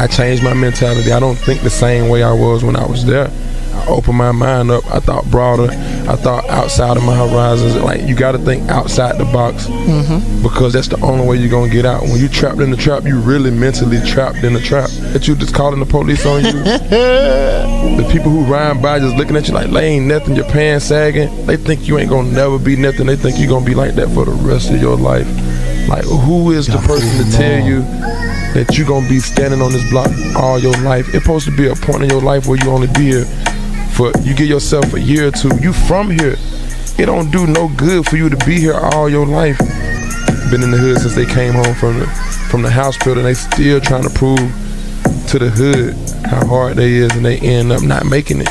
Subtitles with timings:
[0.00, 1.12] I changed my mentality.
[1.12, 3.30] I don't think the same way I was when I was there.
[3.74, 4.84] I opened my mind up.
[4.92, 5.68] I thought broader.
[6.10, 7.76] I thought outside of my horizons.
[7.76, 10.42] Like you got to think outside the box Mm-hmm.
[10.42, 12.02] because that's the only way you're gonna get out.
[12.02, 14.88] When you trapped in the trap, you really mentally trapped in the trap.
[15.12, 16.52] That you just calling the police on you.
[16.62, 20.34] the people who ride by just looking at you like, they ain't nothing.
[20.34, 21.46] Your pants sagging.
[21.46, 23.06] They think you ain't gonna never be nothing.
[23.06, 25.28] They think you gonna be like that for the rest of your life.
[25.88, 27.80] Like who is the person to tell you
[28.54, 31.06] that you're gonna be standing on this block all your life?
[31.14, 33.24] It's supposed to be a point in your life where you only be here
[33.92, 35.50] for you give yourself a year or two.
[35.60, 36.36] You from here.
[36.98, 39.58] It don't do no good for you to be here all your life.
[40.50, 42.06] Been in the hood since they came home from the
[42.50, 43.24] from the house building.
[43.24, 44.38] They still trying to prove
[45.28, 45.94] to the hood
[46.26, 48.48] how hard they is, and they end up not making it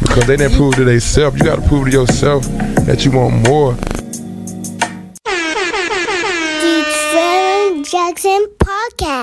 [0.00, 1.38] because they didn't prove to themselves.
[1.38, 2.44] You got to prove to yourself
[2.86, 3.74] that you want more.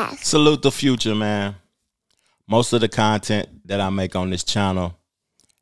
[0.07, 0.23] Podcast.
[0.23, 1.55] Salute the future, man.
[2.47, 4.97] Most of the content that I make on this channel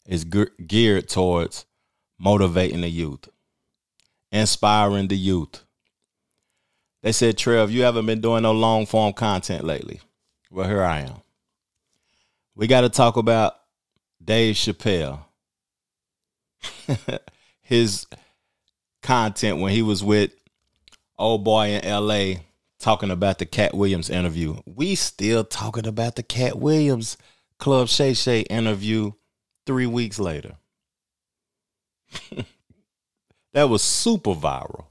[0.08, 1.66] is ge- geared towards
[2.20, 3.28] motivating the youth,
[4.32, 5.64] inspiring the youth.
[7.02, 10.02] They said, Trev, you haven't been doing no long form content lately.
[10.52, 11.22] Well, here I am.
[12.56, 13.56] We got to talk about
[14.24, 15.20] Dave Chappelle.
[17.62, 18.08] His
[19.02, 20.32] content when he was with
[21.18, 22.42] old boy in LA
[22.86, 24.58] talking about the Katt Williams interview.
[24.64, 27.18] We still talking about the Katt Williams
[27.58, 29.14] Club Shay Shay interview
[29.66, 30.58] three weeks later.
[33.54, 34.86] that was super viral.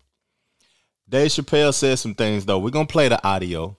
[1.09, 2.59] Dave Chappelle said some things though.
[2.59, 3.78] We're gonna play the audio.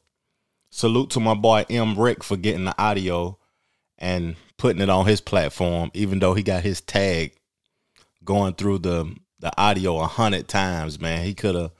[0.69, 3.37] Salute to my boy M Rick for getting the audio
[3.97, 7.33] and putting it on his platform, even though he got his tag
[8.23, 11.25] going through the the audio a hundred times, man.
[11.25, 11.71] He could have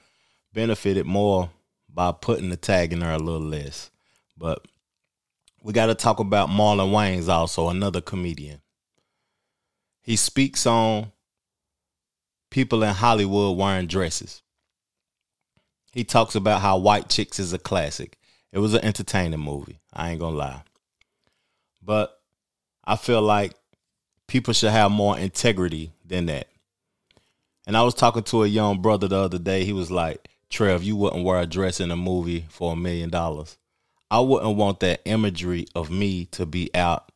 [0.52, 1.48] benefited more
[1.96, 3.90] by putting the tag in a little less.
[4.36, 4.62] But
[5.62, 8.60] we got to talk about Marlon Wayans also, another comedian.
[10.02, 11.10] He speaks on
[12.50, 14.42] people in Hollywood wearing dresses.
[15.90, 18.18] He talks about how White Chicks is a classic.
[18.52, 19.80] It was an entertaining movie.
[19.90, 20.62] I ain't gonna lie.
[21.82, 22.20] But
[22.84, 23.54] I feel like
[24.28, 26.48] people should have more integrity than that.
[27.66, 29.64] And I was talking to a young brother the other day.
[29.64, 33.10] He was like, Trev, you wouldn't wear a dress in a movie for a million
[33.10, 33.58] dollars.
[34.10, 37.10] I wouldn't want that imagery of me to be out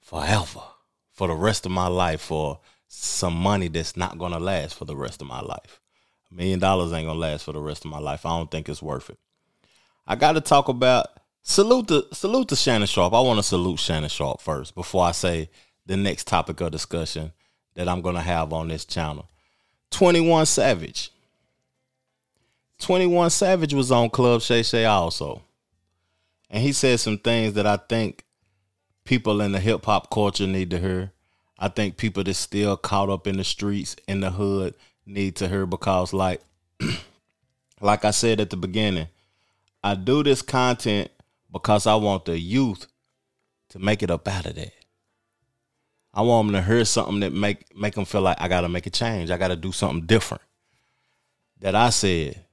[0.00, 0.60] forever,
[1.12, 2.58] for the rest of my life, for
[2.88, 5.80] some money that's not gonna last for the rest of my life.
[6.30, 8.26] A million dollars ain't gonna last for the rest of my life.
[8.26, 9.18] I don't think it's worth it.
[10.06, 11.06] I gotta talk about
[11.42, 13.14] salute to salute to Shannon Sharpe.
[13.14, 15.50] I want to salute Shannon Sharpe first before I say
[15.86, 17.32] the next topic of discussion
[17.74, 19.28] that I'm gonna have on this channel.
[19.90, 21.10] 21 Savage.
[22.84, 25.40] 21 Savage was on Club Shay Shay also.
[26.50, 28.26] And he said some things that I think
[29.04, 31.10] people in the hip hop culture need to hear.
[31.58, 34.74] I think people that's still caught up in the streets in the hood
[35.06, 36.42] need to hear because like
[37.80, 39.08] like I said at the beginning,
[39.82, 41.10] I do this content
[41.50, 42.86] because I want the youth
[43.70, 44.74] to make it up out of that.
[46.12, 48.68] I want them to hear something that make make them feel like I got to
[48.68, 49.30] make a change.
[49.30, 50.42] I got to do something different.
[51.60, 52.43] That I said,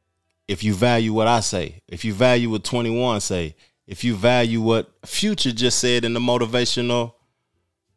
[0.51, 3.55] if you value what I say, if you value what 21 say,
[3.87, 7.13] if you value what Future just said in the motivational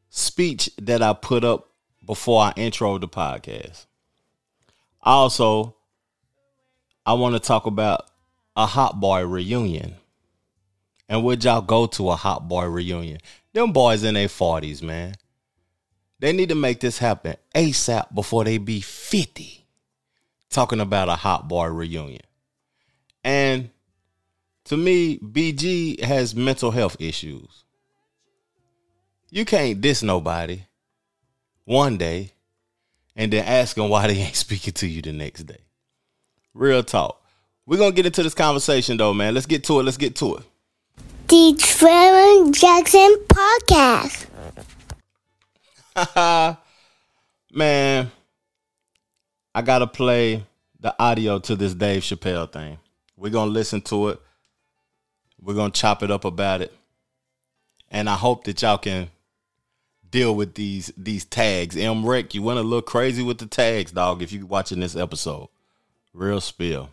[0.08, 1.70] speech that I put up
[2.06, 3.86] before I intro the podcast.
[5.02, 5.74] Also,
[7.04, 8.06] I want to talk about
[8.54, 9.96] a hot boy reunion.
[11.08, 13.18] And would y'all go to a hot boy reunion?
[13.52, 15.14] Them boys in their 40s, man.
[16.20, 19.66] They need to make this happen ASAP before they be 50.
[20.50, 22.22] Talking about a hot boy reunion.
[23.24, 23.70] And
[24.66, 27.64] to me, BG has mental health issues.
[29.30, 30.62] You can't diss nobody
[31.64, 32.32] one day
[33.16, 35.64] and then ask them why they ain't speaking to you the next day.
[36.52, 37.20] Real talk.
[37.66, 39.34] We're going to get into this conversation though, man.
[39.34, 39.84] Let's get to it.
[39.84, 40.44] Let's get to it.
[41.28, 44.26] The Trevor Jackson Podcast.
[47.52, 48.10] Man,
[49.54, 50.44] I got to play
[50.80, 52.78] the audio to this Dave Chappelle thing.
[53.16, 54.20] We're going to listen to it.
[55.40, 56.72] We're going to chop it up about it.
[57.90, 59.10] And I hope that y'all can
[60.10, 61.76] deal with these these tags.
[61.76, 64.96] M Rick, you went a little crazy with the tags, dog, if you're watching this
[64.96, 65.48] episode.
[66.12, 66.90] Real spill.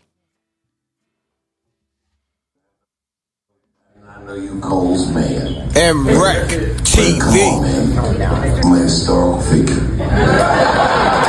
[4.08, 5.72] I know you Cole's man.
[5.76, 7.52] M Rec Come TV.
[7.52, 8.64] on, man.
[8.64, 11.21] I'm a historical figure.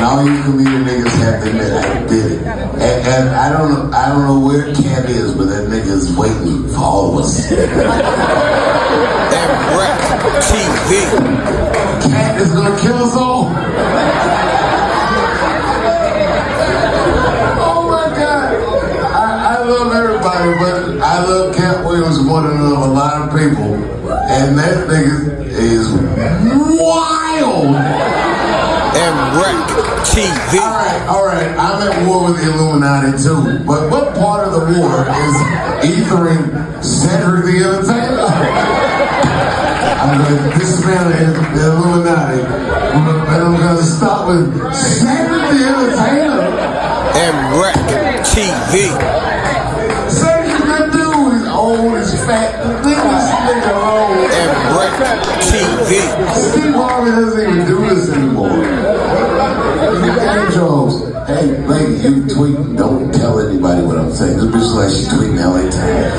[0.00, 2.38] And all you comedian niggas have to admit I did it.
[2.40, 6.16] And, and I don't know, I don't know where Katt is, but that nigga is
[6.16, 7.44] waiting for all of us.
[10.48, 11.20] TV.
[12.00, 13.44] Katt is gonna kill us all.
[17.60, 18.54] oh my god.
[19.04, 23.20] I, I love everybody, but I love Katt Williams more than I love a lot
[23.20, 23.74] of people.
[24.08, 25.92] And that nigga is
[26.80, 27.76] wild.
[28.96, 30.60] MREC TV.
[30.60, 31.50] All right, all right.
[31.58, 33.64] I'm at war with the Illuminati too.
[33.66, 35.36] But what part of the war is
[35.84, 38.80] ethering Cedric the Entertainer?
[40.00, 46.80] I'm going to dismantle the Illuminati, and I'm to start with Cedric the Entertainer.
[47.20, 47.76] MREC
[48.24, 48.88] TV.
[50.08, 51.32] Cedric's a good dude.
[51.34, 52.64] He's old, he's fat.
[52.84, 54.24] Leave this nigga alone.
[54.30, 55.20] MREC
[55.50, 55.90] TV.
[56.50, 58.64] Steve Harvey doesn't even do this anymore.
[60.00, 60.94] Hey, Jones.
[61.90, 62.76] Lady, you tweet.
[62.76, 64.36] Don't tell anybody what I'm saying.
[64.36, 66.14] This bitch like she tweeting LA Times.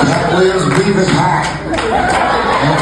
[0.00, 1.44] Katt Williams beef is hot.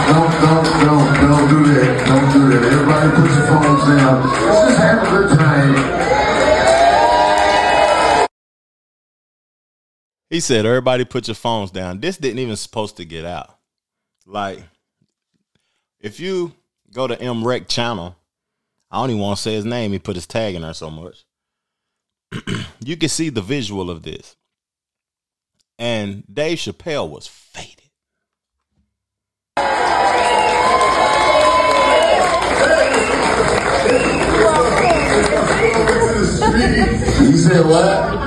[0.08, 2.06] Don't, don't, don't, don't do that.
[2.06, 2.62] Don't do that.
[2.72, 4.16] Everybody put your phones down.
[4.26, 4.38] Let's
[4.68, 5.72] just have a good time.
[10.30, 13.56] He said, "Everybody, put your phones down." This didn't even supposed to get out.
[14.26, 14.60] Like,
[16.00, 16.52] if you
[16.92, 18.16] go to M Rec channel,
[18.92, 19.92] I don't even want to say his name.
[19.92, 21.24] He put his tag in there so much.
[22.84, 24.36] you can see the visual of this,
[25.78, 27.78] and Dave Chappelle was faded.
[37.18, 38.22] He said what?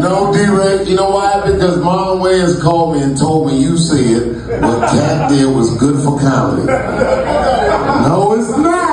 [0.00, 0.88] No, D-Ray.
[0.88, 1.50] You know why?
[1.50, 6.02] Because Marlon Wayans called me and told me you said what Katt did was good
[6.02, 6.66] for comedy.
[6.66, 8.85] No, it's not.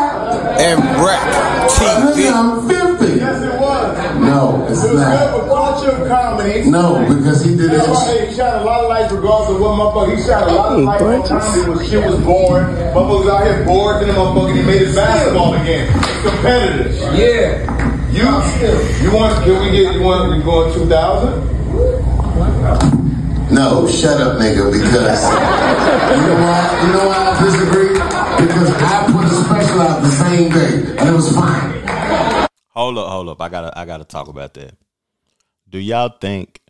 [0.63, 1.19] MREC
[1.68, 3.18] Nigga, TV.
[3.19, 3.88] Yes, it was.
[4.21, 5.12] No, it's It was not.
[5.12, 6.69] good for culture comedy.
[6.69, 8.30] No, because he did That's that why shit.
[8.30, 10.15] he shot a lot of lights regardless of what motherfucker.
[10.15, 12.65] He shot a lot of lights on comedy when shit was boring.
[12.95, 15.88] Motherfuckers out here bored and the motherfucker he made it basketball again.
[15.94, 16.95] It's competitive.
[17.19, 17.69] Yeah.
[18.13, 18.25] You
[19.04, 21.33] you want can we get you want you going two thousand?
[23.54, 26.82] No, shut up, nigga, because you know why?
[26.82, 27.94] You know why I disagree?
[27.94, 31.84] Because I put a special out the same day, and it was fine.
[32.70, 33.40] Hold up, hold up.
[33.40, 34.76] I gotta I gotta talk about that.
[35.70, 36.62] Do y'all think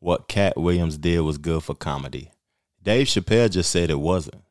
[0.00, 2.30] what Katt Williams did was good for comedy?
[2.82, 4.42] Dave Chappelle just said it wasn't.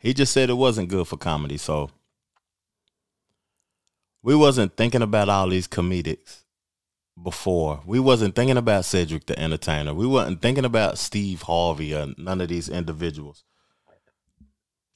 [0.00, 1.90] He just said it wasn't good for comedy, so
[4.20, 6.42] we wasn't thinking about all these comedics
[7.22, 7.80] before.
[7.86, 9.94] We wasn't thinking about Cedric the Entertainer.
[9.94, 13.44] We wasn't thinking about Steve Harvey or none of these individuals.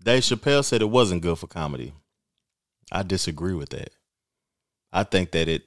[0.02, 1.92] Dave Chappelle said it wasn't good for comedy.
[2.92, 3.90] I disagree with that.
[4.92, 5.64] I think that it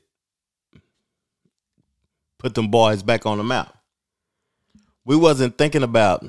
[2.39, 3.75] put them boys back on the map.
[5.05, 6.25] We wasn't thinking about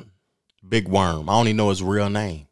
[0.67, 1.29] Big Worm.
[1.29, 2.47] I even know his real name.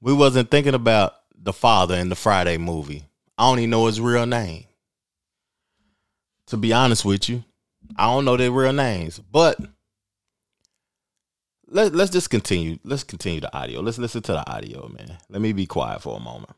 [0.00, 3.04] We wasn't thinking about the father in the Friday movie.
[3.36, 4.64] I even know his real name.
[6.50, 7.44] To be honest with you,
[7.96, 9.18] I don't know their real names.
[9.18, 9.58] But
[11.68, 12.78] let, let's just continue.
[12.84, 13.80] Let's continue the audio.
[13.80, 15.18] Let's listen to the audio, man.
[15.28, 16.54] Let me be quiet for a moment.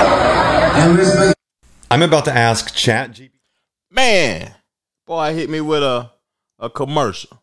[0.00, 1.34] And this nigga
[1.90, 3.30] I'm about to ask Chat GPT.
[3.90, 4.54] Man,
[5.06, 6.10] boy, hit me with a
[6.58, 7.40] a commercial.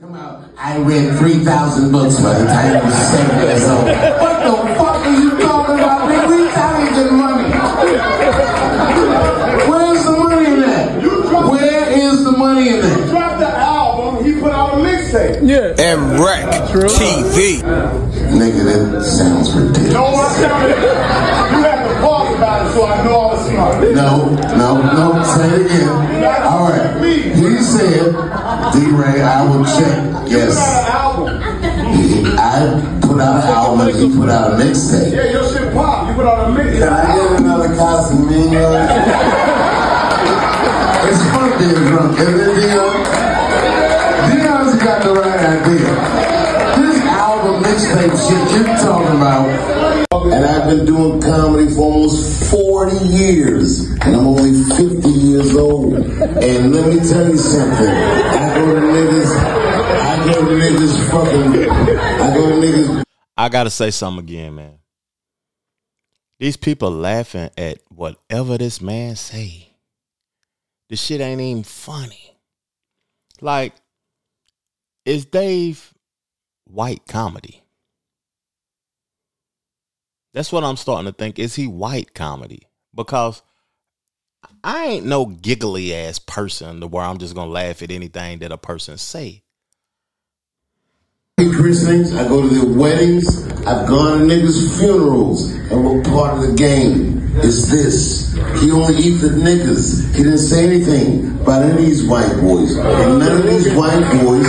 [0.00, 0.44] come out.
[0.56, 3.86] I read 3,000 books by the time I was seven years old.
[4.20, 6.08] What the fuck are you talking about.
[6.08, 7.50] We ain't getting money.
[9.70, 11.02] Where's the money in that?
[11.50, 13.08] Where is the money in that?
[13.10, 14.52] Dropped the album, he put
[15.18, 15.76] out a mixtape.
[15.76, 16.48] MREC
[16.88, 17.62] TV.
[18.28, 19.92] Nigga, that sounds ridiculous.
[19.92, 23.74] Don't want to You have to pause about it so I know I was smart.
[23.94, 24.10] No,
[24.56, 25.88] no, no, say it again.
[26.44, 26.86] All right.
[27.02, 28.12] He said,
[28.72, 30.28] D-Ray, I will check.
[30.30, 30.56] Yes.
[30.58, 31.94] out an album.
[31.94, 35.10] He- I put out an album and he put out a mixtape.
[35.12, 36.06] Yeah, your shit pop.
[36.08, 36.78] You put out a mixtape.
[36.80, 38.88] Can I get another Casamigos?
[41.08, 42.94] it's fun being drunk, isn't it, Dion?
[44.28, 44.67] Dion's
[47.90, 49.48] album shit you're talking about.
[50.32, 53.84] And I've been doing comedy for almost 40 years.
[54.02, 55.94] And I'm only 50 years old.
[55.94, 57.88] And let me tell you something.
[57.88, 63.04] I go to niggas, I go to niggas fucking, I go to niggas
[63.36, 64.78] I gotta say something again, man.
[66.40, 69.68] These people laughing at whatever this man say.
[70.88, 72.36] This shit ain't even funny.
[73.40, 73.74] Like,
[75.04, 75.94] is Dave
[76.64, 77.62] white comedy?
[80.34, 81.38] That's what I'm starting to think.
[81.38, 82.62] Is he white comedy?
[82.94, 83.42] Because
[84.62, 88.52] I ain't no giggly ass person to where I'm just gonna laugh at anything that
[88.52, 89.42] a person say.
[91.46, 96.42] Christenings, I go to their weddings, I've gone to niggas' funerals, and we're part of
[96.42, 97.30] the game.
[97.36, 98.32] It's this.
[98.60, 100.14] He only eats the niggas.
[100.16, 102.76] He didn't say anything about any of these white boys.
[102.76, 104.46] And none of these white boys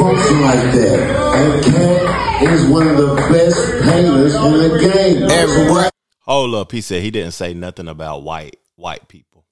[0.00, 0.98] function like that.
[1.36, 5.76] And Katt is one of the best painters in the game.
[5.76, 5.94] Rap.
[6.22, 9.44] Hold up, he said he didn't say nothing about white white people.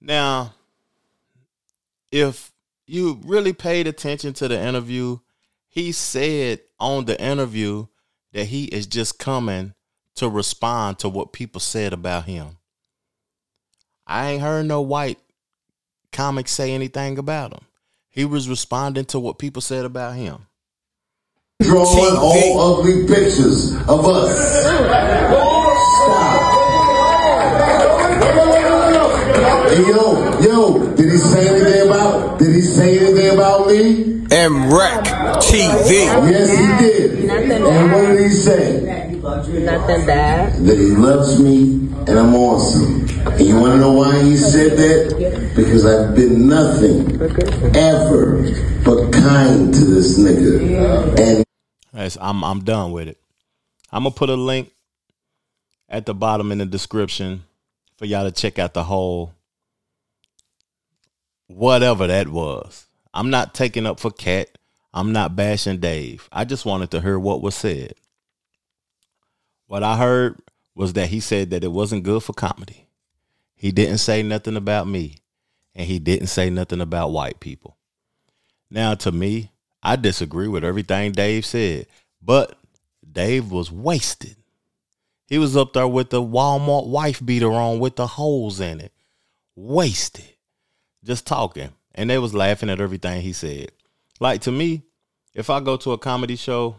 [0.00, 0.54] Now,
[2.12, 2.52] if
[2.86, 5.18] you really paid attention to the interview,
[5.78, 7.86] he said on the interview
[8.32, 9.74] that he is just coming
[10.16, 12.58] to respond to what people said about him.
[14.04, 15.20] I ain't heard no white
[16.10, 17.64] comics say anything about him.
[18.10, 20.48] He was responding to what people said about him.
[21.62, 24.62] drawing all ugly pictures of us.
[28.18, 28.67] Stop.
[29.38, 34.26] Hey, yo, yo, did he say anything about, did he say anything about me?
[34.30, 35.04] And Rec
[35.38, 36.06] TV.
[36.30, 37.24] Yes, he did.
[37.24, 39.14] Nothing And what did he say?
[39.22, 40.54] Nothing bad.
[40.64, 43.08] That he loves me and I'm awesome.
[43.26, 45.52] And you wanna know why he said that?
[45.54, 47.20] Because I've been nothing
[47.76, 48.42] ever
[48.84, 51.18] but kind to this nigga.
[51.20, 51.44] And
[51.92, 53.18] That's, I'm I'm done with it.
[53.92, 54.72] I'm gonna put a link
[55.88, 57.44] at the bottom in the description
[57.98, 59.34] for y'all to check out the whole
[61.48, 62.86] whatever that was.
[63.12, 64.56] I'm not taking up for Katt.
[64.94, 66.28] I'm not bashing Dave.
[66.32, 67.94] I just wanted to hear what was said.
[69.66, 70.40] What I heard
[70.74, 72.88] was that he said that it wasn't good for comedy.
[73.56, 75.16] He didn't say nothing about me,
[75.74, 77.76] and he didn't say nothing about white people.
[78.70, 79.50] Now, to me,
[79.82, 81.86] I disagree with everything Dave said,
[82.22, 82.56] but
[83.10, 84.36] Dave was wasted.
[85.28, 88.92] He was up there with the Walmart wife beater on with the holes in it,
[89.54, 90.24] wasted,
[91.04, 93.72] just talking, and they was laughing at everything he said.
[94.20, 94.84] Like to me,
[95.34, 96.76] if I go to a comedy show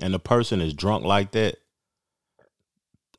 [0.00, 1.56] and the person is drunk like that,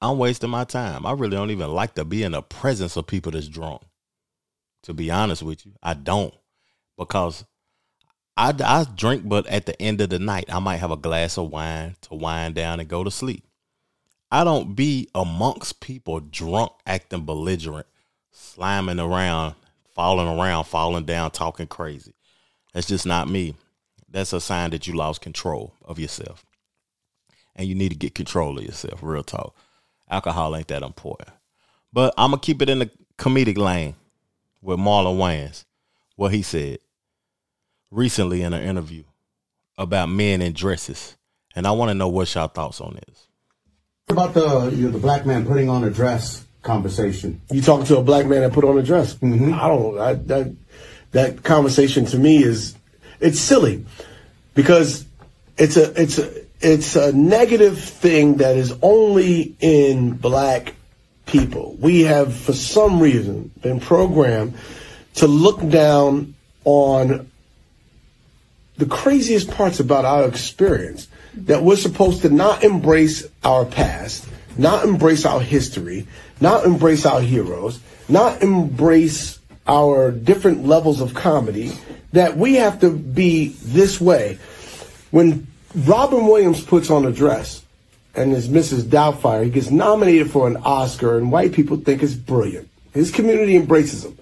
[0.01, 1.06] I'm wasting my time.
[1.06, 3.84] I really don't even like to be in the presence of people that's drunk.
[4.84, 6.34] To be honest with you, I don't
[6.98, 7.46] because
[8.36, 11.38] I, I drink, but at the end of the night, I might have a glass
[11.38, 13.46] of wine to wind down and go to sleep.
[14.34, 17.86] I don't be amongst people drunk, acting belligerent,
[18.32, 19.54] slamming around,
[19.94, 22.16] falling around, falling down, talking crazy.
[22.74, 23.54] That's just not me.
[24.10, 26.48] That's a sign that you lost control of yourself.
[27.56, 29.56] And you need to get control of yourself, real talk.
[30.10, 31.30] Alcohol ain't that important.
[31.94, 33.94] But I'm going to keep it in the comedic lane
[34.63, 35.63] with Marlon Wayans,
[36.16, 36.80] what he said
[37.92, 39.04] recently in an interview
[39.78, 41.18] about men in dresses.
[41.56, 43.28] And I want to know what y'all thoughts on this.
[44.10, 47.41] About the you know, the black man putting on a dress conversation.
[47.51, 49.15] You talking to a black man that put on a dress?
[49.15, 49.53] Mm-hmm.
[49.53, 50.00] I don't.
[50.00, 50.55] I, that
[51.12, 52.75] that conversation to me is
[53.19, 53.86] it's silly
[54.53, 55.05] because
[55.57, 60.75] it's a it's a it's a negative thing that is only in black
[61.25, 61.75] people.
[61.79, 64.55] We have, for some reason, been programmed
[65.15, 67.29] to look down on
[68.77, 74.86] the craziest parts about our experience that we're supposed to not embrace our past, not
[74.86, 76.08] embrace our history,
[76.40, 81.72] not embrace our heroes, not embrace our different levels of comedy,
[82.12, 84.38] that we have to be this way.
[85.12, 87.63] When Robin Williams puts on a dress
[88.16, 88.84] and is Mrs.
[88.84, 92.70] Doubtfire, he gets nominated for an Oscar, and white people think it's brilliant.
[92.94, 94.18] His community embraces him.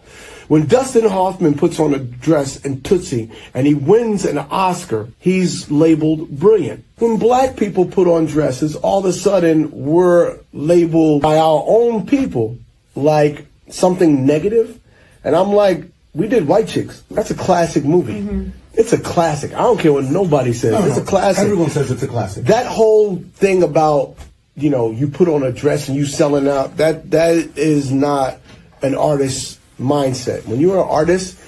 [0.51, 5.71] When Dustin Hoffman puts on a dress in Tootsie and he wins an Oscar, he's
[5.71, 6.83] labeled brilliant.
[6.97, 12.05] When black people put on dresses, all of a sudden we're labeled by our own
[12.05, 12.57] people
[12.95, 14.77] like something negative.
[15.23, 17.01] And I'm like, we did White Chicks.
[17.09, 18.19] That's a classic movie.
[18.19, 18.49] Mm-hmm.
[18.73, 19.53] It's a classic.
[19.53, 20.73] I don't care what nobody says.
[20.73, 21.45] No, it's no, a classic.
[21.45, 22.43] Everyone says it's a classic.
[22.47, 24.17] That whole thing about
[24.57, 28.39] you know you put on a dress and you selling out that that is not
[28.81, 30.45] an artist's mindset.
[30.47, 31.39] When you're an artist,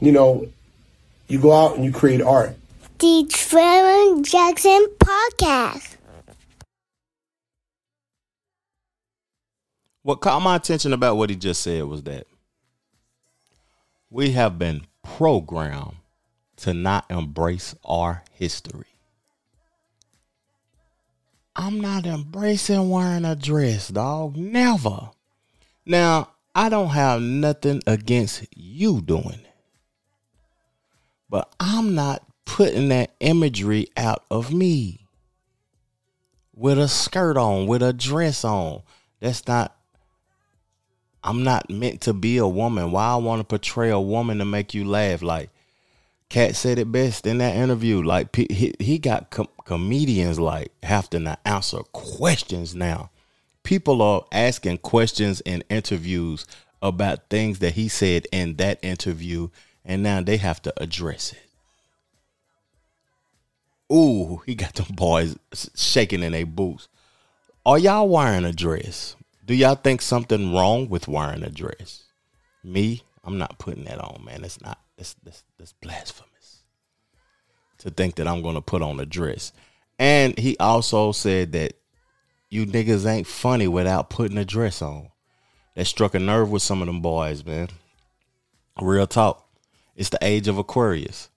[0.00, 0.46] you know
[1.28, 2.56] you go out and you create art.
[2.98, 5.96] The Trevor Jackson Podcast.
[10.02, 12.26] What caught my attention about what he just said was that
[14.10, 15.96] we have been programmed
[16.56, 18.86] to not embrace our history.
[21.54, 24.36] I'm not embracing wearing a dress, dog.
[24.36, 25.10] Never.
[25.84, 29.46] Now, I don't have nothing against you doing it.
[31.30, 34.98] But I'm not putting that imagery out of me.
[36.54, 38.82] with a skirt on, with a dress on.
[39.20, 39.76] That's not
[41.24, 42.90] I'm not meant to be a woman.
[42.92, 45.22] Why I want to portray a woman to make you laugh?
[45.22, 45.50] Like
[46.30, 48.02] Katt said it best in that interview.
[48.02, 53.11] Like he, he got com- comedians like have to answer questions now.
[53.62, 56.46] People are asking questions in interviews
[56.80, 59.48] about things that he said in that interview,
[59.84, 61.38] and now they have to address it.
[63.94, 65.36] Ooh, he got them boys
[65.74, 66.88] shaking in their boots.
[67.64, 69.14] Are y'all wearing a dress?
[69.44, 72.04] Do y'all think something wrong with wearing a dress?
[72.64, 74.44] Me, I'm not putting that on, man.
[74.44, 74.78] It's not.
[74.96, 76.62] It's that's that's blasphemous
[77.78, 79.52] to think that I'm going to put on a dress.
[79.98, 81.74] And he also said that
[82.52, 85.08] you niggas ain't funny without putting a dress on.
[85.74, 87.68] That struck a nerve with some of them boys, man.
[88.78, 89.48] Real talk.
[89.96, 91.30] It's the age of Aquarius.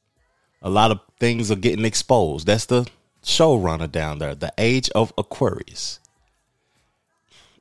[0.62, 2.48] A lot of things are getting exposed.
[2.48, 2.86] That's the
[3.24, 4.36] showrunner down there.
[4.36, 6.02] The age of Aquarius.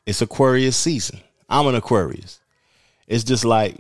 [0.05, 1.21] It's Aquarius season.
[1.49, 2.41] I'm an Aquarius.
[3.07, 3.77] It's just like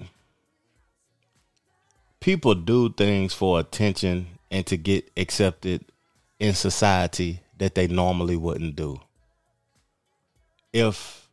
[2.20, 5.84] people do things for attention and to get accepted
[6.38, 9.00] in society that they normally wouldn't do.
[10.74, 11.30] If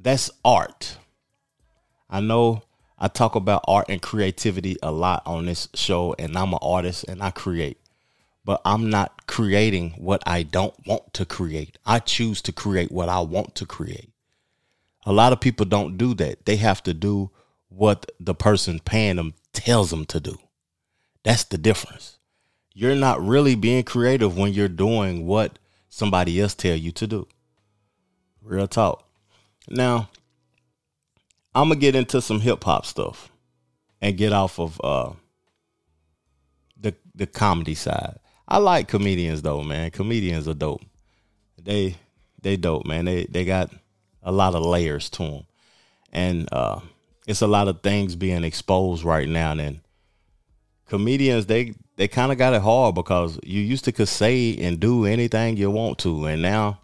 [0.00, 0.96] that's art,
[2.08, 2.62] I know
[2.98, 7.04] I talk about art and creativity a lot on this show, and I'm an artist
[7.06, 7.78] and I create
[8.48, 11.76] but I'm not creating what I don't want to create.
[11.84, 14.08] I choose to create what I want to create.
[15.04, 16.46] A lot of people don't do that.
[16.46, 17.30] They have to do
[17.68, 20.38] what the person paying them tells them to do.
[21.24, 22.16] That's the difference.
[22.72, 25.58] You're not really being creative when you're doing what
[25.90, 27.28] somebody else tell you to do.
[28.48, 29.06] Real talk.
[29.68, 30.08] Now,
[31.54, 33.30] I'm gonna get into some hip hop stuff
[34.00, 35.12] and get off of uh
[36.80, 38.18] the the comedy side.
[38.48, 39.90] I like comedians though, man.
[39.90, 40.80] Comedians are dope.
[41.62, 41.96] They
[42.40, 43.04] they dope, man.
[43.04, 43.70] They they got
[44.22, 45.46] a lot of layers to them,
[46.10, 46.80] and uh,
[47.26, 49.52] it's a lot of things being exposed right now.
[49.52, 49.80] And
[50.86, 54.80] comedians they they kind of got it hard because you used to could say and
[54.80, 56.80] do anything you want to, and now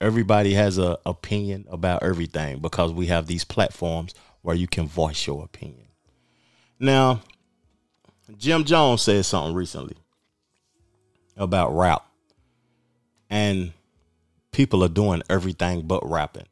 [0.00, 5.26] everybody has a opinion about everything because we have these platforms where you can voice
[5.26, 5.88] your opinion.
[6.78, 7.22] Now,
[8.36, 9.96] Jim Jones said something recently
[11.36, 12.04] about rap.
[13.28, 13.72] And
[14.52, 16.46] people are doing everything but rapping.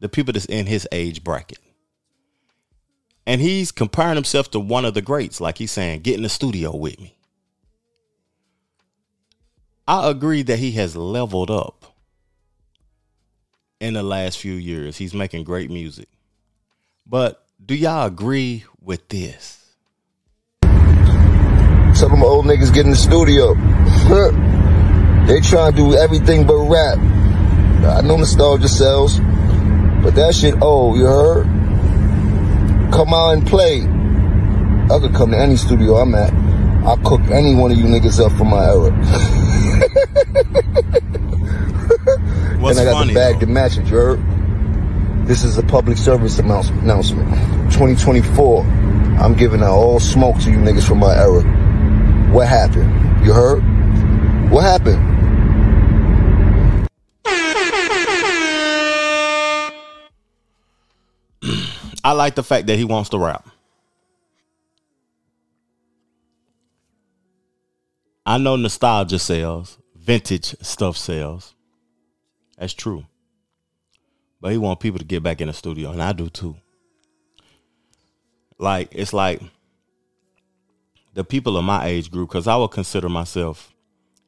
[0.00, 1.58] The people that's in his age bracket.
[3.26, 6.28] And he's comparing himself to one of the greats, like he's saying, get in the
[6.28, 7.16] studio with me.
[9.86, 11.89] I agree that he has leveled up
[13.80, 14.96] in the last few years.
[14.98, 16.08] He's making great music.
[17.06, 19.56] But do y'all agree with this?
[20.62, 23.54] Some of my old niggas get in the studio.
[25.26, 26.98] they try to do everything but rap.
[26.98, 31.44] I know nostalgia sells, but that shit old, you heard?
[32.92, 33.80] Come out and play.
[34.94, 36.32] I could come to any studio I'm at.
[36.84, 38.90] I'll cook any one of you niggas up from my era.
[42.60, 43.40] What's and I got funny, the bag though?
[43.40, 44.20] to match it, you heard?
[45.26, 47.28] This is a public service announce- announcement.
[47.72, 48.62] 2024.
[49.18, 51.42] I'm giving out all smoke to you niggas from my era.
[52.32, 53.24] What happened?
[53.24, 53.62] You heard?
[54.50, 54.98] What happened?
[62.04, 63.48] I like the fact that he wants to rap.
[68.26, 71.54] I know nostalgia sells, vintage stuff sells.
[72.60, 73.06] That's true.
[74.38, 76.56] But he want people to get back in the studio, and I do too.
[78.58, 79.40] Like it's like
[81.14, 83.74] the people of my age group, because I would consider myself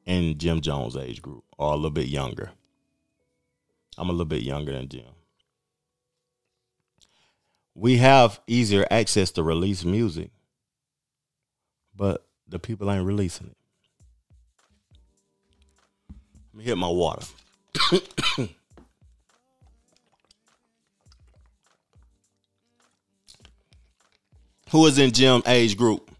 [0.07, 2.51] in Jim Jones' age group or a little bit younger.
[3.99, 5.05] I'm a little bit younger than Jim.
[7.75, 10.31] We have easier access to release music,
[11.95, 13.57] but the people ain't releasing it.
[16.53, 17.27] Let me hit my water.
[24.73, 26.11] Who is in Jim age group?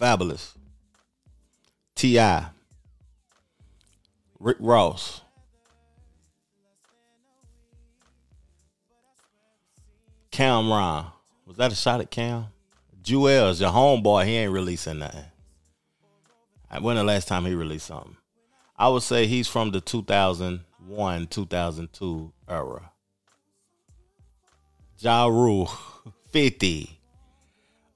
[0.00, 0.54] Fabolous.
[1.94, 2.46] T.I.
[4.40, 5.20] Rick Ross.
[10.32, 11.12] Cam'ron.
[11.44, 12.46] Was that a shot at Cam?
[13.02, 15.24] Juelz, your homeboy, he ain't releasing nothing.
[16.70, 18.16] Uh, when the last time he released something?
[18.74, 22.90] I would say he's from the 2001, 2002 era.
[24.98, 25.70] Ja Rule,
[26.36, 27.00] 50.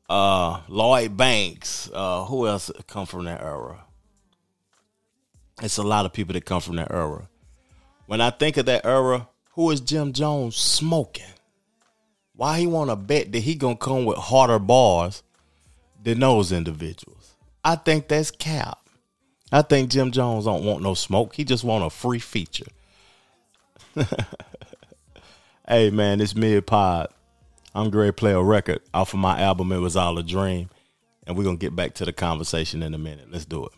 [0.08, 1.90] Uh, Lloyd Banks.
[1.92, 3.84] Uh, who else come from that era?
[5.60, 7.28] It's a lot of people that come from that era.
[8.06, 11.34] When I think of that era, who is Jim Jones smoking?
[12.34, 15.22] Why he want to bet that he gonna come with harder bars
[16.02, 17.34] than those individuals?
[17.62, 18.78] I think that's cap.
[19.52, 21.34] I think Jim Jones don't want no smoke.
[21.34, 22.68] He just want a free feature.
[25.68, 27.08] hey man, it's mid pod.
[27.72, 30.70] I'm Greg Play a record off of my album It Was All a Dream.
[31.24, 33.30] And we're gonna get back to the conversation in a minute.
[33.30, 33.72] Let's do it.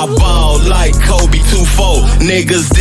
[0.00, 2.18] I ball like Kobe 2-4.
[2.18, 2.77] Niggas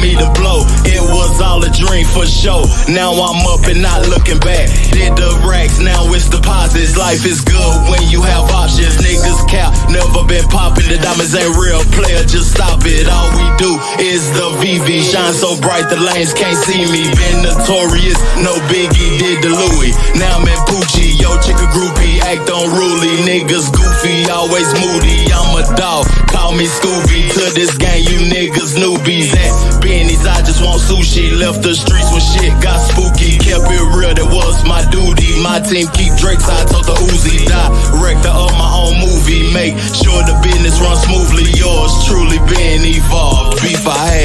[0.00, 0.64] me to blow.
[0.88, 2.64] It was all a dream for sure.
[2.88, 4.72] Now I'm up and not looking back.
[4.90, 6.96] Did the racks, now it's deposits.
[6.96, 8.96] Life is good when you have options.
[8.96, 10.88] Niggas cap, never been popping.
[10.88, 11.84] The diamonds ain't real.
[11.92, 13.06] Player, just stop it.
[13.06, 15.04] All we do is the VV.
[15.04, 17.04] Shine so bright the lanes can't see me.
[17.12, 19.20] Been notorious, no biggie.
[19.20, 19.92] Did the Louis.
[20.16, 21.12] Now I'm in Poochie.
[21.20, 22.24] Yo, chick a groupie.
[22.24, 23.20] Act unruly.
[23.28, 25.28] Niggas goofy, always moody.
[25.28, 26.08] I'm a dog.
[26.50, 27.30] Call me Scooby.
[27.30, 29.30] To this game, you niggas newbies.
[29.38, 31.30] At Benny's, I just want sushi.
[31.38, 33.38] Left the streets when shit got spooky.
[33.38, 35.38] Kept it real, that was my duty.
[35.46, 37.46] My team keep Drake's, I told the Uzi.
[37.46, 39.46] Director of my own movie.
[39.54, 41.54] Make sure the business runs smoothly.
[41.54, 43.62] Yours truly been evolved.
[43.62, 44.19] Beef I had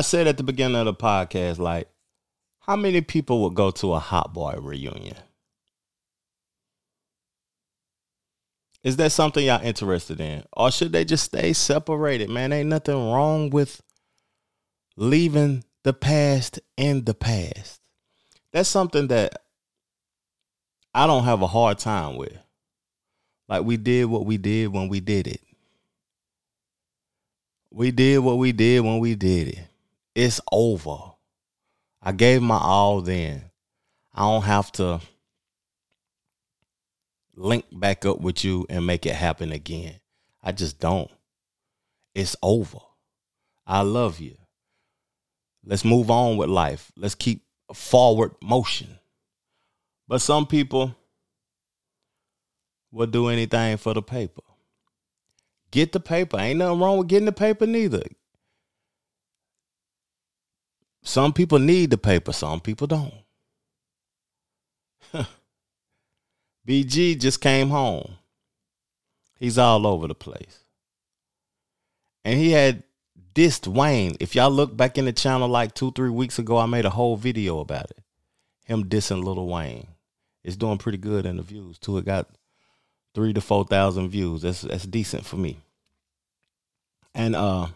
[0.00, 1.86] I said at the beginning of the podcast, like,
[2.60, 5.18] how many people would go to a hot boy reunion?
[8.82, 10.42] Is that something y'all interested in?
[10.54, 12.50] Or should they just stay separated, man?
[12.50, 13.82] Ain't nothing wrong with
[14.96, 17.82] leaving the past in the past.
[18.54, 19.42] That's something that
[20.94, 22.38] I don't have a hard time with.
[23.50, 25.42] Like we did what we did when we did it.
[27.70, 29.69] We did what we did when we did it.
[30.22, 30.98] It's over.
[32.02, 33.50] I gave my all then.
[34.12, 35.00] I don't have to
[37.34, 39.94] link back up with you and make it happen again.
[40.42, 41.10] I just don't.
[42.14, 42.80] It's over.
[43.66, 44.36] I love you.
[45.64, 46.92] Let's move on with life.
[46.98, 48.98] Let's keep forward motion.
[50.06, 50.94] But some people
[52.92, 54.42] will do anything for the paper.
[55.70, 56.38] Get the paper.
[56.38, 58.02] Ain't nothing wrong with getting the paper neither.
[61.02, 63.14] Some people need the paper, some people don't.
[66.68, 68.16] BG just came home.
[69.38, 70.64] He's all over the place.
[72.24, 72.82] And he had
[73.34, 74.16] dissed Wayne.
[74.20, 76.90] If y'all look back in the channel like two, three weeks ago, I made a
[76.90, 77.98] whole video about it.
[78.64, 79.86] Him dissing Lil Wayne.
[80.44, 81.98] It's doing pretty good in the views too.
[81.98, 82.28] It got
[83.14, 84.42] three to four thousand views.
[84.42, 85.58] That's that's decent for me.
[87.14, 87.68] And uh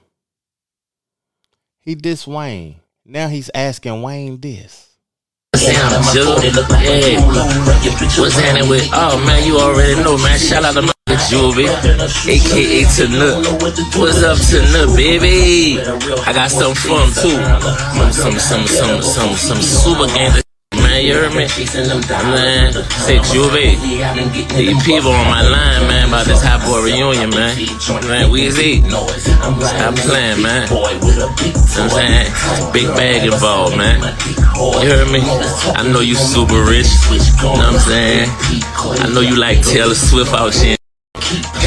[1.81, 2.77] he dissed Wayne.
[3.07, 4.89] Now he's asking Wayne this.
[5.53, 5.67] What's
[8.41, 8.89] happening with?
[8.95, 10.39] Oh man, you already know, man.
[10.39, 10.93] Shout out to my
[11.29, 13.45] Juvie, aka Tanuk.
[14.01, 15.83] What's up, Tanuk, baby?
[15.83, 17.37] I got for him too.
[18.11, 20.54] Some, some, some, some, some, some super gangster.
[20.95, 21.43] Man, you heard me?
[21.43, 23.75] Man, say Juvie.
[24.55, 27.57] The people on my line, man, about this hot boy reunion, man.
[28.07, 28.79] Man, Weezy.
[29.19, 30.69] Stop playing, man.
[30.71, 32.73] I'm saying?
[32.73, 33.99] Big bag involved, man.
[34.55, 35.19] You heard me?
[35.75, 36.87] I know you super rich.
[37.11, 38.29] You know what I'm saying?
[39.03, 40.77] I know you like Taylor Swift out here.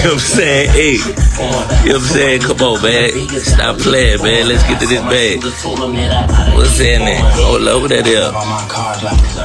[0.08, 0.70] Know what I'm saying?
[0.70, 2.42] Hey, you know what I'm saying?
[2.44, 3.12] Come on, man.
[3.42, 4.48] Stop playing, man.
[4.48, 5.44] Let's get to this bag.
[5.44, 7.20] What's happening?
[7.44, 8.32] Oh, look at that there.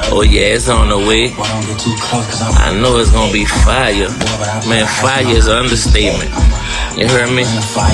[0.09, 1.33] Oh, yeah, it's on the way.
[1.35, 4.07] I know it's gonna be fire.
[4.69, 6.29] Man, fire is an understatement.
[6.97, 7.43] You heard me?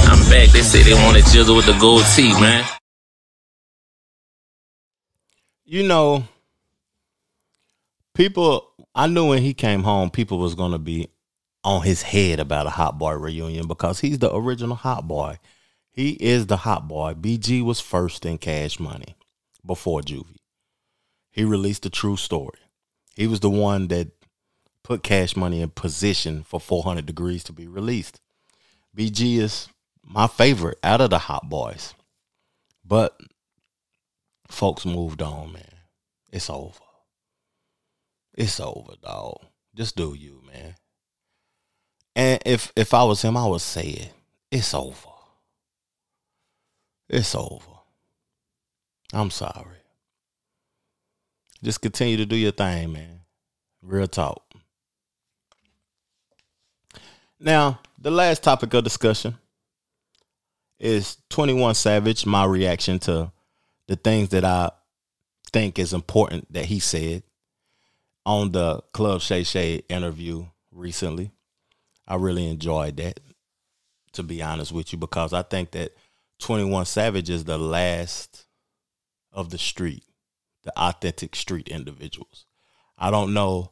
[0.05, 0.49] I'm back.
[0.49, 2.63] They say they want wanted Jizzle with the gold tee, man.
[5.65, 6.23] You know,
[8.13, 11.09] people I knew when he came home, people was gonna be
[11.63, 15.39] on his head about a hot boy reunion because he's the original hot boy.
[15.91, 17.13] He is the hot boy.
[17.13, 19.15] BG was first in cash money
[19.65, 20.37] before Juvie.
[21.31, 22.59] He released the true story.
[23.15, 24.11] He was the one that
[24.83, 28.21] put cash money in position for 400 degrees to be released.
[28.95, 29.67] BG is
[30.03, 31.93] my favorite out of the hot boys.
[32.83, 33.19] But
[34.47, 35.63] folks moved on, man.
[36.31, 36.79] It's over.
[38.35, 39.45] it's over, dog.
[39.75, 40.75] Just do you, man.
[42.15, 44.13] And if if I was him, I would say it.
[44.51, 45.09] It's over.
[47.07, 47.65] It's over.
[49.13, 49.77] I'm sorry.
[51.63, 53.21] Just continue to do your thing, man.
[53.81, 54.43] Real talk.
[57.39, 59.37] Now, the last topic of discussion
[60.79, 63.31] is 21 Savage, my reaction to
[63.87, 64.71] the things that I
[65.51, 67.23] think is important that he said
[68.25, 71.31] on the Club Shay Shay interview recently.
[72.09, 73.19] I really enjoyed that,
[74.13, 75.95] to be honest with you, because I think that
[76.39, 78.47] 21 Savage is the last
[79.31, 80.03] of the street,
[80.63, 82.45] the authentic street individuals.
[82.97, 83.71] I don't know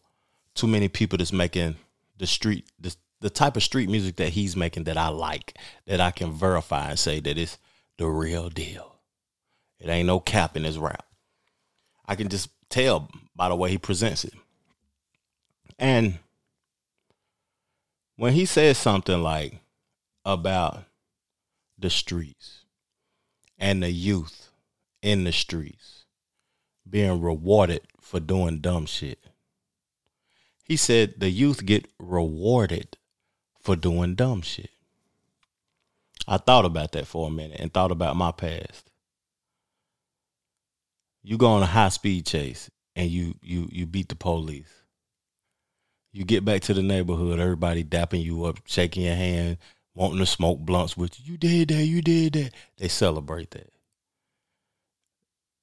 [0.53, 1.75] too many people that's making
[2.17, 5.99] the street the, the type of street music that he's making that I like, that
[5.99, 7.57] I can verify and say that it's
[7.97, 8.99] the real deal.
[9.79, 11.05] It ain't no cap in his rap.
[12.05, 14.33] I can just tell by the way he presents it.
[15.79, 16.19] And
[18.17, 19.61] when he says something like
[20.25, 20.83] about
[21.77, 22.65] the streets
[23.57, 24.49] and the youth
[25.01, 26.05] in the streets
[26.89, 29.19] being rewarded for doing dumb shit.
[30.63, 32.97] He said the youth get rewarded
[33.61, 34.71] for doing dumb shit.
[36.27, 38.91] I thought about that for a minute and thought about my past.
[41.23, 44.83] You go on a high speed chase and you you you beat the police.
[46.17, 49.57] You get back to the neighborhood, everybody dapping you up, shaking your hand,
[49.93, 51.33] wanting to smoke blunts with you.
[51.33, 52.53] You did that, you did that.
[52.77, 53.69] They celebrate that.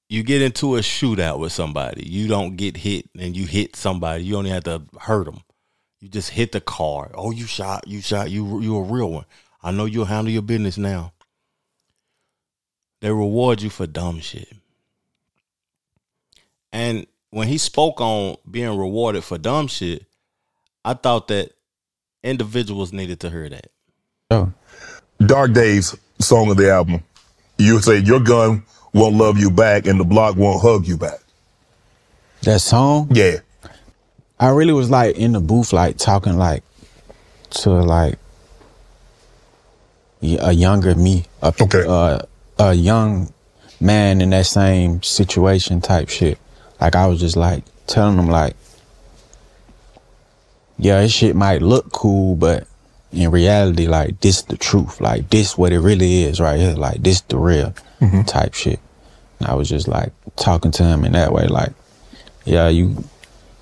[0.08, 2.08] You get into a shootout with somebody.
[2.08, 4.22] You don't get hit and you hit somebody.
[4.22, 5.40] You only have to hurt them.
[5.98, 7.10] You just hit the car.
[7.14, 9.24] Oh, you shot, you shot, you you a real one.
[9.60, 11.14] I know you'll handle your business now.
[13.00, 14.52] They reward you for dumb shit.
[16.72, 20.06] And when he spoke on being rewarded for dumb shit,
[20.84, 21.52] I thought that
[22.22, 23.68] individuals needed to hear that.
[24.30, 24.52] Oh.
[25.24, 27.02] Dark Days song of the album.
[27.58, 31.20] You say your gun won't love you back and the block won't hug you back.
[32.42, 33.08] That song?
[33.12, 33.38] Yeah.
[34.38, 36.62] I really was like in the booth, like talking like
[37.50, 38.18] to like
[40.22, 41.84] a younger me, a, okay.
[41.86, 42.20] uh,
[42.58, 43.32] a young
[43.80, 46.38] man in that same situation type shit.
[46.80, 48.56] Like I was just like telling them like,
[50.78, 52.66] yeah, this shit might look cool, but
[53.12, 55.00] in reality, like this is the truth.
[55.00, 56.74] Like this what it really is right here.
[56.74, 58.22] Like this the real Mm-hmm.
[58.22, 58.80] type shit.
[59.38, 61.72] And I was just like talking to him in that way, like,
[62.44, 63.02] yeah, you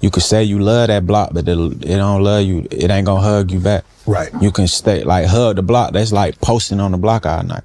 [0.01, 2.67] you could say you love that block, but it, it don't love you.
[2.71, 3.85] It ain't gonna hug you back.
[4.05, 4.31] Right.
[4.41, 5.93] You can stay like hug the block.
[5.93, 7.63] That's like posting on the block all night.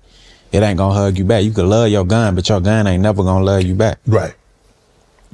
[0.51, 1.43] It ain't gonna hug you back.
[1.43, 3.97] You could love your gun, but your gun ain't never gonna love you back.
[4.05, 4.36] Right.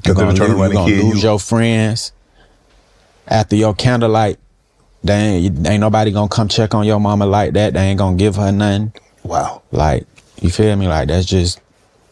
[0.05, 1.29] You're gonna, were trying to lose, run you and gonna lose you.
[1.29, 2.13] your friends.
[3.27, 4.37] After your candlelight,
[5.03, 7.73] they ain't, ain't nobody gonna come check on your mama like that.
[7.73, 8.93] They ain't gonna give her nothing.
[9.23, 9.61] Wow.
[9.71, 10.05] Like,
[10.41, 10.87] you feel me?
[10.87, 11.59] Like, that's just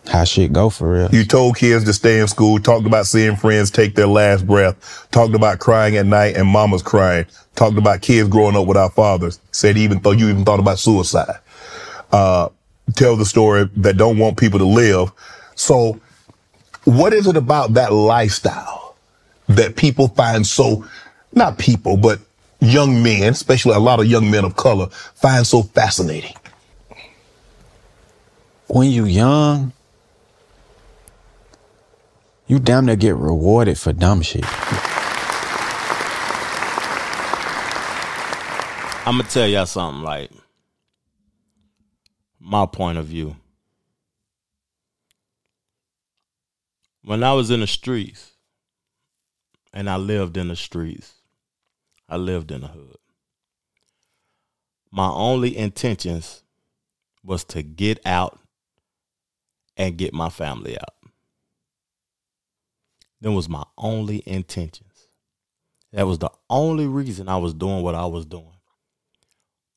[0.08, 1.10] how shit go for real.
[1.12, 5.08] You told kids to stay in school, talked about seeing friends take their last breath,
[5.12, 9.39] talked about crying at night and mamas crying, talked about kids growing up without fathers,
[9.52, 11.38] said even though you even thought about suicide.
[12.12, 12.50] Uh,
[12.95, 15.12] tell the story that don't want people to live.
[15.56, 16.00] So
[16.86, 18.95] what is it about that lifestyle
[19.47, 20.86] that people find so,
[21.33, 22.19] not people, but
[22.59, 26.33] young men, especially a lot of young men of color, find so fascinating?
[28.73, 29.73] when you young,
[32.47, 34.45] you damn near get rewarded for dumb shit.
[39.05, 40.31] I'm gonna tell y'all something like
[42.39, 43.35] my point of view.
[47.03, 48.31] When I was in the streets
[49.73, 51.15] and I lived in the streets,
[52.12, 52.97] I lived in the hood.
[54.91, 56.43] My only intentions
[57.24, 58.38] was to get out
[59.78, 60.95] and get my family out.
[63.21, 65.08] That was my only intentions.
[65.93, 68.58] That was the only reason I was doing what I was doing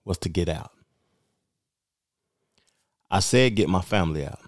[0.05, 0.73] was to get out.
[3.09, 4.41] I said get my family out.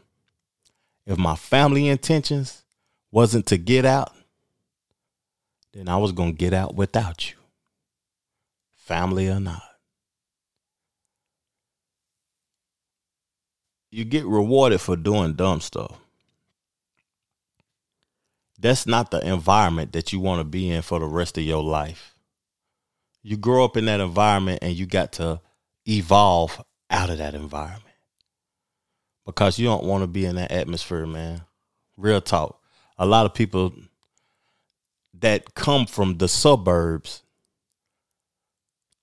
[1.07, 2.64] If my family intentions
[3.12, 4.12] wasn't to get out,
[5.72, 7.37] then I was going to get out without you.
[8.87, 9.64] Family or not.
[13.90, 15.99] You get rewarded for doing dumb stuff.
[18.61, 21.64] That's not the environment that you want to be in for the rest of your
[21.64, 22.14] life.
[23.25, 25.40] You grow up in that environment and you got to
[25.85, 27.83] evolve out of that environment
[29.25, 31.42] because you don't want to be in that atmosphere, man.
[31.96, 32.61] Real talk.
[32.99, 33.75] A lot of people
[35.12, 37.25] that come from the suburbs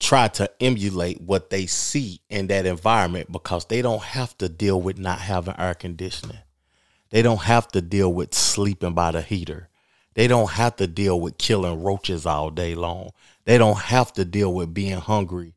[0.03, 4.79] try to emulate what they see in that environment because they don't have to deal
[4.79, 6.39] with not having air conditioning.
[7.09, 9.69] They don't have to deal with sleeping by the heater.
[10.15, 13.11] They don't have to deal with killing roaches all day long.
[13.45, 15.53] They don't have to deal with being hungry,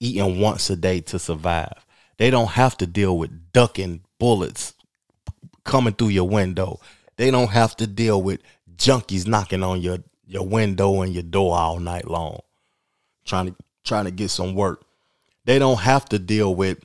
[0.00, 1.86] eating once a day to survive.
[2.18, 4.74] They don't have to deal with ducking bullets
[5.64, 6.78] coming through your window.
[7.16, 8.42] They don't have to deal with
[8.76, 12.40] junkies knocking on your, your window and your door all night long,
[13.24, 13.56] trying to
[13.88, 14.84] trying to get some work.
[15.44, 16.84] They don't have to deal with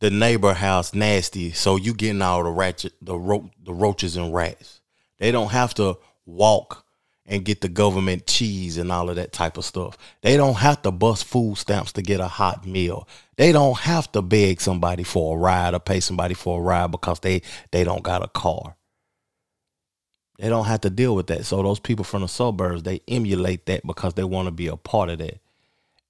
[0.00, 4.34] the neighbor house nasty, so you getting all the ratchet, the ro- the roaches and
[4.34, 4.80] rats.
[5.18, 6.84] They don't have to walk
[7.26, 9.96] and get the government cheese and all of that type of stuff.
[10.22, 13.06] They don't have to bust food stamps to get a hot meal.
[13.36, 16.90] They don't have to beg somebody for a ride or pay somebody for a ride
[16.90, 18.76] because they they don't got a car.
[20.38, 21.44] They don't have to deal with that.
[21.44, 24.76] So those people from the suburbs, they emulate that because they want to be a
[24.76, 25.38] part of that.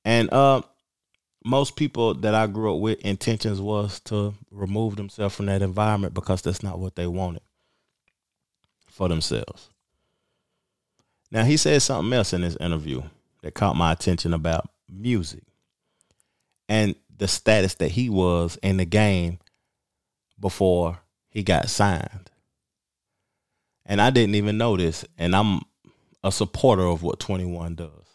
[0.05, 0.63] And uh
[1.45, 6.13] most people that I grew up with intentions was to remove themselves from that environment
[6.13, 7.43] because that's not what they wanted
[8.87, 9.71] for themselves.
[11.31, 13.03] Now he said something else in this interview
[13.43, 15.45] that caught my attention about music
[16.69, 19.39] and the status that he was in the game
[20.39, 22.31] before he got signed.
[23.87, 25.61] And I didn't even know this, and I'm
[26.23, 28.10] a supporter of what 21 does.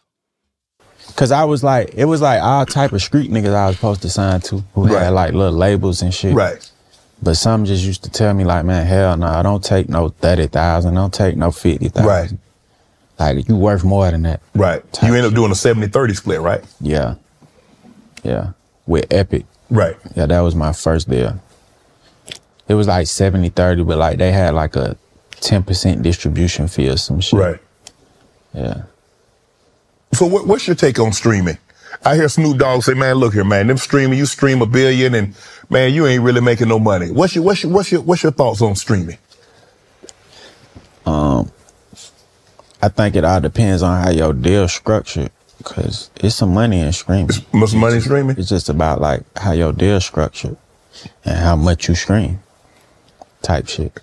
[1.14, 4.02] Cause I was like, it was like all type of street niggas I was supposed
[4.02, 5.04] to sign to who Right.
[5.04, 6.34] had like little labels and shit.
[6.34, 6.70] Right.
[7.22, 10.10] But some just used to tell me like, man, hell no, I don't take no
[10.10, 12.06] thirty thousand, don't take no fifty thousand.
[13.18, 13.36] Right.
[13.36, 14.42] Like you worth more than that.
[14.54, 14.82] Right.
[15.02, 16.62] You end up doing a 70-30 split, right?
[16.82, 17.14] Yeah.
[18.22, 18.50] Yeah.
[18.86, 19.46] With Epic.
[19.70, 19.96] Right.
[20.14, 21.40] Yeah, that was my first deal.
[22.68, 24.98] It was like 70 30, but like they had like a
[25.36, 27.38] 10% distribution fee or some shit.
[27.40, 27.58] Right.
[28.52, 28.82] Yeah.
[30.12, 31.58] So what, what's your take on streaming?
[32.04, 33.66] I hear Snoop Dogg say, "Man, look here, man.
[33.66, 35.34] Them streaming, you stream a billion, and
[35.70, 38.32] man, you ain't really making no money." What's your what's your what's your what's your
[38.32, 39.18] thoughts on streaming?
[41.04, 41.50] Um,
[42.82, 45.30] I think it all depends on how your deal structured,
[45.64, 47.30] cause it's some money in streaming.
[47.52, 48.36] Much money in streaming.
[48.38, 50.56] It's just about like how your deal structured
[51.24, 52.40] and how much you stream,
[53.42, 54.00] type shit.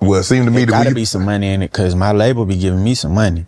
[0.00, 2.44] Well, it seemed to me that gotta be some money in it, cause my label
[2.44, 3.46] be giving me some money.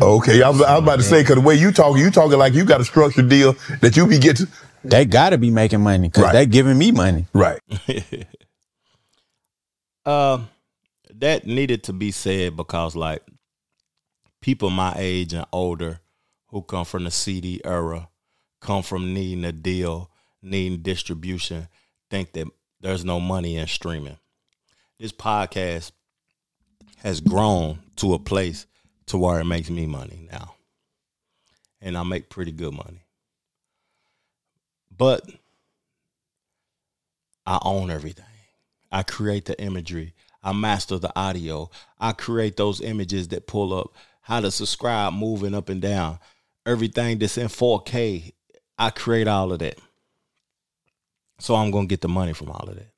[0.00, 2.38] Okay, I was, I was about to say because the way you talking, you talking
[2.38, 4.46] like you got a structured deal that you be getting.
[4.84, 6.32] They gotta be making money, cause Right.
[6.32, 7.26] they giving me money.
[7.32, 7.60] Right.
[10.04, 10.48] Um,
[11.14, 13.22] that needed to be said because like
[14.40, 16.00] people my age and older
[16.48, 18.08] who come from the CD era,
[18.60, 20.10] come from needing a deal,
[20.42, 21.68] needing distribution,
[22.10, 22.48] think that
[22.80, 24.18] there's no money in streaming.
[24.98, 25.92] This podcast
[26.96, 28.66] has grown to a place
[29.06, 30.54] to where it makes me money now.
[31.80, 33.04] And I make pretty good money.
[34.96, 35.28] But
[37.44, 38.24] I own everything.
[38.90, 40.14] I create the imagery.
[40.42, 41.70] I master the audio.
[41.98, 46.18] I create those images that pull up how to subscribe moving up and down.
[46.64, 48.32] Everything that's in 4K,
[48.78, 49.78] I create all of that.
[51.40, 52.92] So I'm going to get the money from all of that.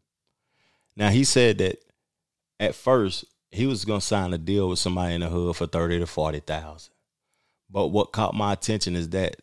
[0.97, 1.83] Now he said that
[2.61, 6.01] at first he was to sign a deal with somebody in the hood for 30
[6.01, 6.93] to 40,000.
[7.71, 9.37] But what caught my attention is that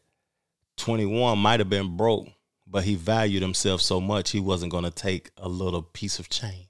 [0.75, 2.27] 21 might have been broke,
[2.67, 6.67] but he valued himself so much he wasn't to take a little piece of change.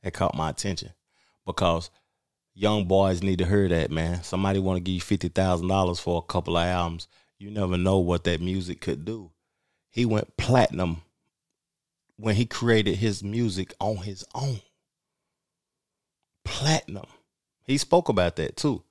[0.00, 0.90] It caught my attention
[1.44, 1.90] because
[2.54, 4.22] young boys need to hear that, man.
[4.22, 7.08] Somebody want to give you fifty thousand dollars for a couple of albums.
[7.36, 9.32] You never know what that music could do.
[9.90, 11.02] He went platinum
[12.16, 14.60] when he created his music on his own.
[16.50, 17.06] Platinum.
[17.64, 18.82] He spoke about that too.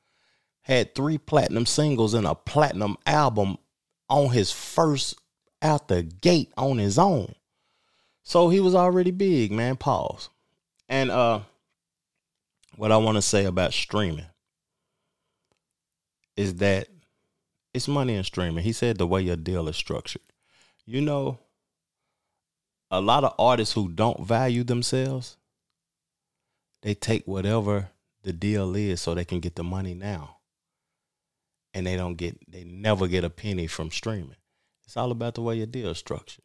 [0.61, 3.57] Had three platinum singles and a platinum album
[4.09, 5.15] on his first
[5.61, 7.35] out the gate on his own.
[8.23, 9.75] So he was already big, man.
[9.75, 10.29] Pause.
[10.87, 11.41] And uh
[12.77, 14.27] what I want to say about streaming
[16.37, 16.87] is that
[17.73, 18.63] it's money in streaming.
[18.63, 20.21] He said the way your deal is structured.
[20.85, 21.39] You know,
[22.89, 25.35] a lot of artists who don't value themselves,
[26.81, 27.89] they take whatever
[28.23, 30.37] the deal is so they can get the money now.
[31.73, 34.35] And they don't get they never get a penny from streaming.
[34.85, 36.43] It's all about the way your deal is structured.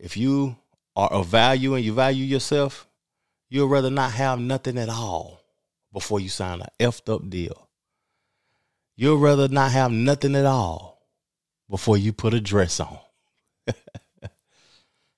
[0.00, 0.56] If you
[0.96, 2.88] are of value and you value yourself,
[3.48, 5.40] you'd rather not have nothing at all
[5.92, 7.68] before you sign a effed up deal.
[8.96, 11.02] You'd rather not have nothing at all
[11.68, 12.98] before you put a dress on.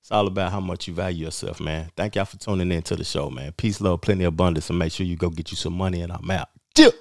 [0.07, 1.91] It's all about how much you value yourself, man.
[1.97, 3.51] Thank y'all for tuning in to the show, man.
[3.51, 6.13] Peace, love, plenty of abundance, and make sure you go get you some money and
[6.13, 6.47] I'm out.
[6.77, 6.93] Chill.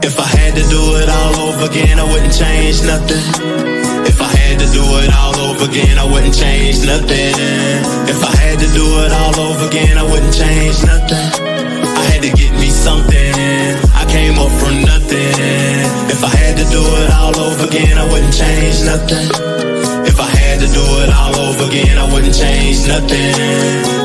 [0.00, 3.20] If I had to do it all over again, I wouldn't change nothing.
[4.08, 7.36] If I had to do it all over again, I wouldn't change nothing.
[8.08, 11.44] If I had to do it all over again, I wouldn't change nothing.
[11.84, 13.36] I had to get me something.
[13.92, 15.28] I came up from nothing.
[16.08, 19.81] If I had to do it all over again, I wouldn't change nothing.
[20.06, 23.32] If I had to do it all over again, I wouldn't change nothing.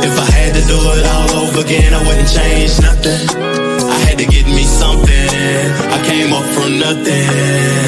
[0.04, 3.22] If I had to do it all over again, I wouldn't change nothing.
[3.88, 5.28] I had to get me something.
[5.92, 7.28] I came up from nothing.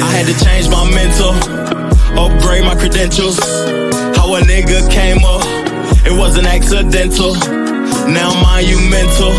[0.02, 1.32] I had to change my mental,
[2.18, 3.38] upgrade my credentials.
[4.16, 5.42] How a nigga came up,
[6.06, 7.34] it wasn't accidental.
[8.10, 9.32] Now monumental,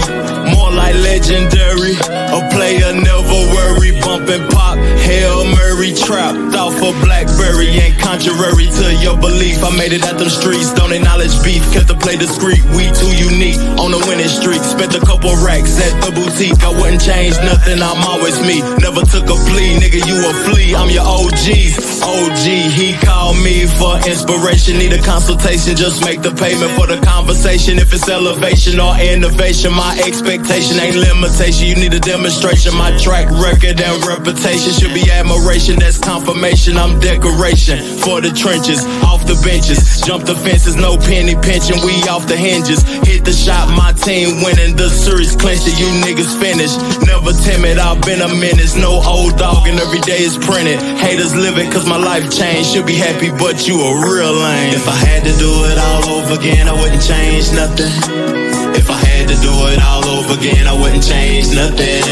[0.49, 1.95] more like legendary.
[2.31, 7.67] A player never worry, bumping pop, Hail Mary trapped off a Blackberry.
[7.79, 9.63] Ain't contrary to your belief.
[9.63, 11.63] I made it out them streets, don't acknowledge beef.
[11.73, 13.59] Kept the play discreet, we too unique.
[13.79, 16.59] On the winning streak, spent a couple racks at the boutique.
[16.63, 18.61] I wouldn't change nothing, I'm always me.
[18.81, 20.75] Never took a plea, nigga, you a flea.
[20.75, 22.45] I'm your OG's OG.
[22.75, 24.77] He called me for inspiration.
[24.77, 27.79] Need a consultation, just make the payment for the conversation.
[27.79, 31.67] If it's elevation or innovation, my expectation ain't limitation.
[31.67, 32.73] You need a demonstration.
[32.75, 35.77] My track record and reputation should be admiration.
[35.77, 36.77] That's confirmation.
[36.77, 40.01] I'm decoration for the trenches, off the benches.
[40.01, 41.77] Jump the fences, no penny pinching.
[41.85, 42.81] We off the hinges.
[43.05, 44.75] Hit the shot, my team winning.
[44.75, 45.77] The series clinched it.
[45.77, 46.79] You niggas finished.
[47.05, 48.75] Never timid, I've been a menace.
[48.75, 50.79] No old dog, and every day is printed.
[50.97, 52.71] Haters live it, cause my life changed.
[52.71, 54.73] Should be happy, but you a real lame.
[54.73, 58.40] If I had to do it all over again, I wouldn't change nothing.
[58.75, 62.03] If I had to do it all over again, I wouldn't change nothing.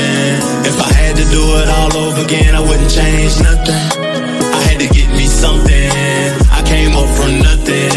[0.65, 3.83] If I had to do it all over again, I wouldn't change nothing.
[4.53, 5.89] I had to get me something.
[6.51, 7.89] I came up from nothing.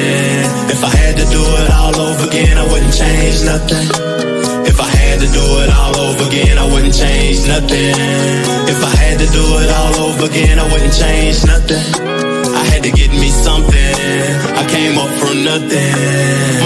[0.71, 3.89] If I had to do it all over again, I wouldn't change nothing.
[4.67, 7.95] If I had to do it all over again, I wouldn't change nothing.
[8.73, 11.83] If I had to do it all over again, I wouldn't change nothing.
[12.55, 13.95] I had to get me something.
[14.57, 15.93] I came up from nothing.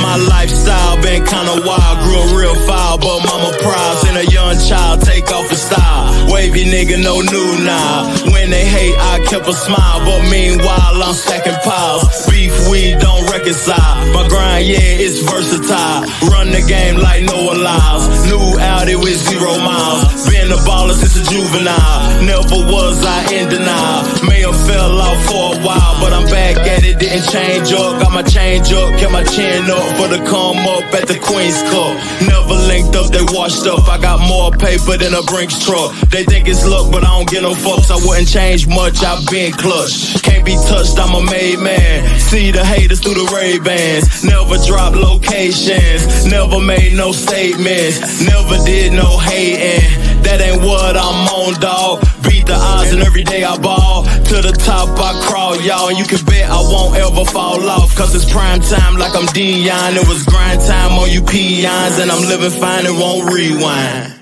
[0.03, 3.95] My lifestyle been kinda wild, grew a real foul, but mama proud.
[4.03, 6.05] Seen a young child take off in style.
[6.33, 8.11] Wavy nigga, no new now.
[8.35, 12.05] When they hate, I kept a smile, but meanwhile I'm stacking piles.
[12.27, 13.95] Beef, we don't reconcile.
[14.13, 16.03] My grind, yeah, it's versatile.
[16.33, 18.05] Run the game like Noah Lyles.
[18.27, 20.27] New Audi with zero miles.
[20.27, 21.99] Been a baller since a juvenile.
[22.27, 24.03] Never was I in denial.
[24.27, 26.99] May have fell off for a while, but I'm back at it.
[26.99, 28.03] Didn't change up.
[28.03, 31.61] Got my change up, kept my chin up for the come up at the Queen's
[31.69, 31.93] Cup.
[32.25, 33.89] Never linked up, they washed up.
[33.89, 35.93] I got more paper than a Brinks truck.
[36.09, 37.91] They think it's luck, but I don't get no fucks.
[37.91, 39.05] I wouldn't change much.
[39.05, 40.23] I've been clutch.
[40.23, 40.99] Can't be touched.
[40.99, 42.21] I'm a made man.
[42.21, 44.25] See the haters through the Ray Bans.
[44.25, 46.25] Never drop locations.
[46.25, 48.25] Never made no statements.
[48.25, 50.06] Never did no hating.
[50.27, 52.03] That ain't what I'm on, dog.
[52.27, 54.03] Beat the odds and every day I ball.
[54.03, 55.89] To the top I crawl, y'all.
[55.89, 57.95] And you can bet I won't ever fall off.
[57.95, 59.95] Cause it's prime time like I'm Deion.
[59.95, 61.99] It was grind time on you peons.
[62.01, 64.16] And I'm living fine and won't rewind.